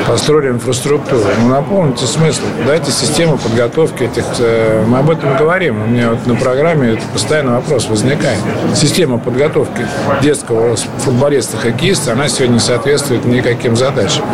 построили 0.07 0.49
инфраструктуру. 0.49 1.23
Ну, 1.41 1.49
наполните 1.49 2.05
смысл. 2.05 2.41
Дайте 2.65 2.91
систему 2.91 3.37
подготовки 3.37 4.03
этих... 4.03 4.23
Э, 4.39 4.83
мы 4.87 4.99
об 4.99 5.09
этом 5.09 5.35
говорим. 5.37 5.81
У 5.83 5.87
меня 5.87 6.11
вот 6.11 6.25
на 6.27 6.35
программе 6.35 6.99
постоянно 7.13 7.55
вопрос 7.55 7.87
возникает. 7.87 8.39
Система 8.75 9.17
подготовки 9.17 9.85
детского 10.21 10.75
футболиста, 10.75 11.57
хоккеиста, 11.57 12.13
она 12.13 12.27
сегодня 12.27 12.55
не 12.55 12.59
соответствует 12.59 13.25
никаким 13.25 13.75
задачам. 13.75 14.25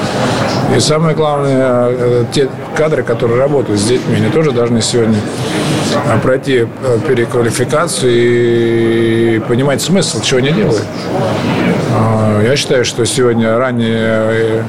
И 0.76 0.80
самое 0.80 1.16
главное, 1.16 1.88
э, 1.90 2.26
те 2.32 2.50
кадры, 2.76 3.04
которые 3.04 3.40
работают 3.40 3.80
с 3.80 3.84
детьми, 3.86 4.16
они 4.16 4.30
тоже 4.30 4.52
должны 4.52 4.82
сегодня 4.82 5.20
э, 5.94 6.20
пройти 6.22 6.68
переквалификацию 7.08 8.12
и 8.14 9.40
понимать 9.48 9.82
смысл, 9.82 10.22
чего 10.22 10.40
они 10.40 10.52
делают. 10.52 10.86
Я 12.44 12.56
считаю, 12.56 12.86
что 12.86 13.06
сегодня 13.06 13.58
ранее 13.58 14.64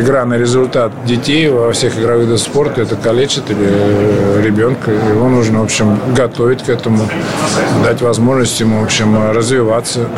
игра 0.00 0.24
на 0.24 0.34
результат 0.34 0.92
детей 1.04 1.48
во 1.48 1.72
всех 1.72 1.98
игровых 1.98 2.26
видах 2.26 2.38
спорта 2.38 2.82
это 2.82 2.96
калечит 2.96 3.50
или 3.50 3.66
э, 3.68 4.42
ребенка. 4.42 4.90
Его 4.90 5.28
нужно, 5.28 5.60
в 5.60 5.64
общем, 5.64 5.98
готовить 6.14 6.62
к 6.62 6.68
этому, 6.68 7.08
дать 7.84 8.00
возможность 8.00 8.58
ему, 8.60 8.80
в 8.80 8.84
общем, 8.84 9.32
развиваться, 9.32 10.08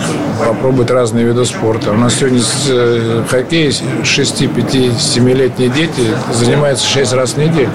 попробовать 0.47 0.91
разные 0.91 1.25
виды 1.27 1.45
спорта. 1.45 1.93
У 1.93 1.97
нас 1.97 2.15
сегодня 2.15 2.41
э, 2.69 3.23
хоккей 3.29 3.73
6, 4.05 4.55
5, 4.55 4.75
7-летние 4.75 5.69
дети 5.69 6.03
занимаются 6.33 6.87
6 6.87 7.13
раз 7.15 7.33
в 7.33 7.39
неделю. 7.39 7.71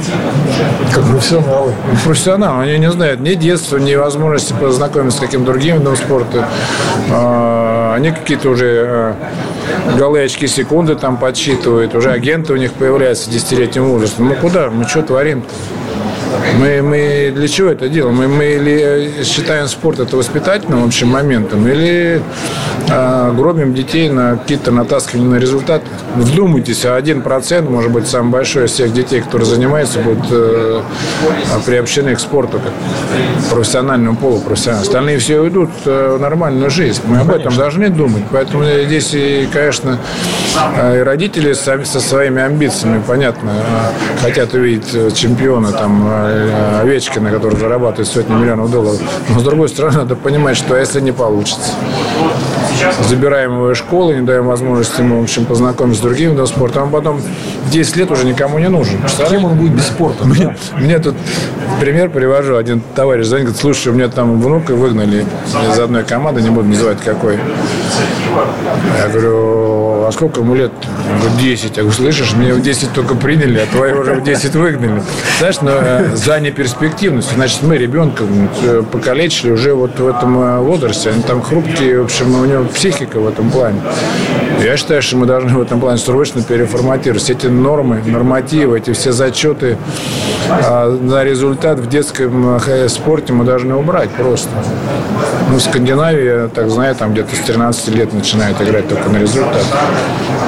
Как 0.94 1.04
профессионалы. 1.06 1.74
Профессионалы. 2.04 2.64
Они 2.64 2.80
не 2.80 2.92
знают 2.92 3.20
ни 3.20 3.34
детства, 3.34 3.78
ни 3.78 3.96
возможности 3.96 4.54
познакомиться 4.60 5.18
с 5.18 5.22
каким-то 5.22 5.52
другим 5.52 5.80
видом 5.80 5.96
спорта. 5.96 6.48
А, 7.12 7.94
они 7.96 8.12
какие-то 8.12 8.50
уже 8.50 8.66
э, 8.66 9.14
голы 9.98 10.24
очки 10.24 10.48
секунды 10.48 10.96
там 10.98 11.18
подсчитывают, 11.18 11.96
уже 11.96 12.12
агенты 12.12 12.54
у 12.54 12.58
них 12.58 12.74
появляются 12.74 13.30
десятилетним 13.30 13.86
возрастом. 13.86 14.30
Ну 14.30 14.36
куда? 14.36 14.70
Мы 14.70 14.86
что 14.86 15.02
творим 15.02 15.40
-то? 15.40 15.87
Мы, 16.60 16.82
мы 16.82 17.32
для 17.36 17.48
чего 17.48 17.70
это 17.70 17.88
делаем? 17.88 18.16
Мы, 18.16 18.28
мы 18.28 18.46
или 18.46 19.24
считаем 19.24 19.68
спорт 19.68 20.00
это 20.00 20.18
воспитательным 20.18 20.84
общим 20.86 21.10
моментом, 21.10 21.68
или 21.68 22.22
э, 22.90 23.32
гробим 23.36 23.74
детей 23.74 24.10
на 24.10 24.38
какие-то 24.38 24.72
натаскивания 24.72 25.28
на 25.28 25.36
результат. 25.36 25.84
Вдумайтесь, 26.16 26.86
а 26.86 26.96
один 26.96 27.22
процент, 27.22 27.70
может 27.70 27.92
быть, 27.92 28.08
самый 28.08 28.32
большой 28.32 28.66
из 28.66 28.72
всех 28.72 28.94
детей, 28.94 29.22
которые 29.22 29.46
занимаются, 29.46 30.00
будут 30.00 30.26
э, 30.32 30.82
приобщены 31.66 32.16
к 32.16 32.20
спорту, 32.20 32.60
как 32.60 32.74
профессиональному 33.52 34.18
полу, 34.18 34.40
профессиональному. 34.40 34.88
Остальные 34.88 35.20
все 35.20 35.40
уйдут 35.40 35.70
э, 35.86 36.16
в 36.18 36.22
нормальную 36.22 36.70
жизнь. 36.70 37.02
Мы 37.06 37.20
об 37.20 37.30
этом 37.30 37.56
должны 37.56 37.90
думать. 37.90 38.24
Поэтому 38.32 38.63
здесь, 38.63 39.13
и, 39.13 39.48
конечно, 39.52 40.00
э, 40.78 41.00
и 41.00 41.04
родители 41.04 41.54
со, 41.54 41.84
своими 41.86 42.42
амбициями, 42.42 43.02
понятно, 43.06 43.52
э, 43.52 44.24
хотят 44.24 44.54
увидеть 44.54 45.16
чемпиона 45.16 45.72
там 45.72 46.08
э, 46.08 46.17
Овечкина, 46.82 47.32
который 47.32 47.58
зарабатывает 47.58 48.08
сотни 48.08 48.34
миллионов 48.34 48.72
долларов. 48.72 49.02
Но, 49.30 49.40
с 49.40 49.44
другой 49.44 49.70
стороны, 49.70 49.98
надо 49.98 50.16
понимать, 50.16 50.58
что 50.58 50.76
если 50.76 51.02
не 51.02 51.12
получится, 51.12 51.72
забираем 53.08 53.54
его 53.54 53.72
из 53.72 53.78
школы, 53.78 54.16
не 54.16 54.22
даем 54.22 54.46
возможности 54.46 55.02
ему, 55.02 55.20
в 55.20 55.24
общем, 55.24 55.46
познакомиться 55.46 56.02
с 56.02 56.04
другим 56.04 56.32
видом 56.32 56.48
спорта, 56.48 56.84
он 56.84 56.90
потом 56.90 57.22
10 57.72 57.96
лет 57.98 58.12
уже 58.12 58.26
никому 58.26 58.60
не 58.60 58.70
нужен. 58.70 59.00
Кем 59.30 59.46
он 59.46 59.56
будет 59.56 59.74
без 59.74 59.88
спорта? 59.88 60.26
Мне, 60.26 60.56
мне 60.78 61.00
тут 61.00 61.16
пример 61.80 62.10
привожу. 62.10 62.56
Один 62.56 62.82
товарищ 62.96 63.26
звонит, 63.26 63.48
говорит, 63.48 63.62
слушай, 63.62 63.90
у 63.90 63.94
меня 63.94 64.08
там 64.08 64.42
внука 64.42 64.76
выгнали 64.76 65.26
из 65.72 65.80
одной 65.80 66.04
команды, 66.04 66.42
не 66.42 66.50
буду 66.50 66.68
называть 66.68 67.00
какой. 67.04 67.40
Я 69.00 69.10
говорю, 69.10 70.06
а 70.06 70.12
сколько 70.12 70.42
ему 70.42 70.56
лет? 70.56 70.72
Он 71.12 71.20
говорит, 71.20 71.38
10. 71.40 71.78
Я 71.78 71.84
говорю, 71.84 71.92
слышишь, 71.92 72.34
меня 72.34 72.54
в 72.54 72.62
10 72.62 72.94
только 72.94 73.16
приняли, 73.16 73.60
а 73.60 73.66
твои 73.66 73.94
уже 73.94 74.16
в 74.16 74.24
10 74.24 74.56
выгнали. 74.56 75.02
Знаешь, 75.40 75.62
но 75.62 75.72
э, 75.74 76.16
за 76.16 76.40
неперспективность. 76.40 77.34
Значит, 77.34 77.64
мы 77.64 77.78
ребенка 77.78 78.24
покалечили 78.92 79.52
уже 79.52 79.74
вот 79.74 80.00
в 80.00 80.08
этом 80.08 80.40
э, 80.40 80.60
возрасте. 80.60 81.10
Они 81.10 81.22
там 81.24 81.42
хрупкие, 81.42 82.02
в 82.02 82.06
общем, 82.06 82.40
у 82.40 82.46
него 82.46 82.57
психика 82.65 83.20
в 83.20 83.28
этом 83.28 83.50
плане. 83.50 83.82
Я 84.63 84.76
считаю, 84.78 85.02
что 85.02 85.17
мы 85.17 85.26
должны 85.26 85.58
в 85.58 85.62
этом 85.62 85.80
плане 85.80 85.98
срочно 85.98 86.41
переформатировать. 86.41 87.30
Эти 87.30 87.48
нормы, 87.48 88.02
нормативы, 88.06 88.78
эти 88.78 88.91
все 88.93 89.12
зачеты 89.12 89.78
а, 90.50 90.89
на 90.89 91.24
результат 91.24 91.80
в 91.80 91.88
детском 91.88 92.60
спорте 92.89 93.34
мы 93.34 93.46
должны 93.46 93.76
убрать 93.76 94.10
просто. 94.12 94.50
Ну, 95.50 95.58
в 95.58 95.62
Скандинавии, 95.62 96.26
я 96.26 96.48
так 96.48 96.70
знаю, 96.70 96.96
там 96.96 97.13
где-то 97.13 97.36
с 97.36 97.39
13 97.39 97.89
лет 97.96 98.13
начинают 98.13 98.62
играть 98.62 98.88
только 98.88 99.10
на 99.10 99.17
результат. 99.17 99.63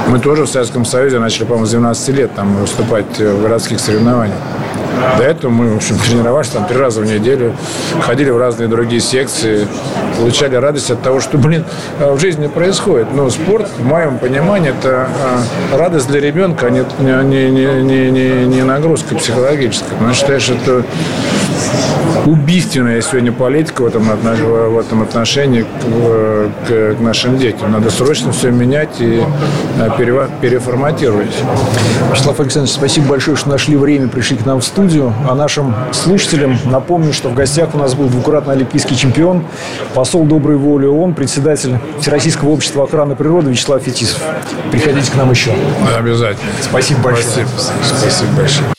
Мы 0.07 0.19
тоже 0.19 0.43
в 0.43 0.49
Советском 0.49 0.85
Союзе 0.85 1.19
начали, 1.19 1.43
по-моему, 1.43 1.65
с 1.65 1.71
12 1.71 2.09
лет 2.09 2.33
там 2.35 2.55
выступать 2.57 3.19
в 3.19 3.41
городских 3.41 3.79
соревнованиях. 3.79 4.37
До 5.17 5.23
этого 5.23 5.51
мы, 5.51 5.73
в 5.73 5.77
общем, 5.77 5.97
тренировались 5.97 6.49
там 6.49 6.65
три 6.67 6.77
раза 6.77 7.01
в 7.01 7.05
неделю, 7.05 7.55
ходили 8.01 8.29
в 8.29 8.37
разные 8.37 8.67
другие 8.67 9.01
секции, 9.01 9.67
получали 10.17 10.55
радость 10.55 10.91
от 10.91 11.01
того, 11.01 11.19
что, 11.19 11.37
блин, 11.37 11.65
а, 11.99 12.13
в 12.13 12.19
жизни 12.19 12.47
происходит. 12.47 13.07
Но 13.13 13.29
спорт, 13.29 13.67
в 13.77 13.85
моем 13.85 14.17
понимании, 14.17 14.71
это 14.71 15.07
а, 15.09 15.77
радость 15.77 16.07
для 16.07 16.19
ребенка, 16.19 16.67
а 16.67 16.69
не, 16.69 16.83
не, 17.49 17.81
не, 17.81 18.11
не, 18.11 18.45
не 18.45 18.63
нагрузка 18.63 19.15
психологическая. 19.15 19.91
Потому 19.91 20.13
что 20.13 20.21
считаю, 20.21 20.39
что 20.41 20.53
это 20.53 20.83
убийственная 22.25 23.01
сегодня 23.01 23.31
политика 23.31 23.81
в 23.81 23.85
этом, 23.85 24.03
в 24.03 24.79
этом 24.79 25.01
отношении 25.01 25.63
к, 25.63 26.67
к, 26.67 26.99
нашим 26.99 27.37
детям. 27.37 27.71
Надо 27.71 27.89
срочно 27.89 28.31
все 28.31 28.51
менять 28.51 28.99
и 28.99 29.23
переформатировать. 30.41 31.33
Вячеслав 32.11 32.39
Александрович, 32.39 32.75
спасибо 32.75 33.07
большое, 33.07 33.37
что 33.37 33.49
нашли 33.49 33.75
время, 33.75 34.07
пришли 34.07 34.37
к 34.37 34.45
нам 34.45 34.61
в 34.61 34.65
студию. 34.65 35.13
А 35.27 35.35
нашим 35.35 35.75
слушателям 35.91 36.57
напомню, 36.65 37.13
что 37.13 37.29
в 37.29 37.33
гостях 37.33 37.73
у 37.73 37.77
нас 37.77 37.93
был 37.93 38.07
двукратный 38.07 38.53
олимпийский 38.53 38.95
чемпион, 38.95 39.43
посол 39.93 40.25
доброй 40.25 40.57
воли 40.57 40.85
ООН, 40.85 41.13
председатель 41.13 41.77
Всероссийского 41.99 42.49
общества 42.49 42.83
охраны 42.83 43.15
природы 43.15 43.51
Вячеслав 43.51 43.81
Фетисов. 43.81 44.21
Приходите 44.71 45.11
к 45.11 45.15
нам 45.15 45.31
еще. 45.31 45.53
Да, 45.89 45.97
обязательно. 45.97 46.51
Спасибо 46.61 47.01
большое. 47.01 47.25
Спасибо, 47.25 47.49
спасибо 47.83 48.31
большое. 48.37 48.78